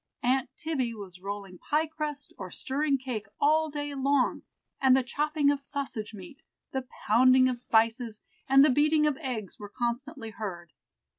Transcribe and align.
Aunt 0.23 0.49
Tibby 0.57 0.95
was 0.95 1.21
rolling 1.21 1.59
pie 1.59 1.85
crust 1.85 2.33
or 2.39 2.49
stirring 2.49 2.97
cake 2.97 3.27
all 3.39 3.69
day 3.69 3.93
long, 3.93 4.41
and 4.81 4.97
the 4.97 5.03
chopping 5.03 5.51
of 5.51 5.61
sausage 5.61 6.11
meat, 6.11 6.41
the 6.71 6.87
pounding 7.05 7.47
of 7.47 7.59
spices, 7.59 8.21
and 8.49 8.65
the 8.65 8.71
beating 8.71 9.05
of 9.05 9.15
eggs 9.17 9.59
were 9.59 9.69
constantly 9.69 10.31
heard. 10.31 10.73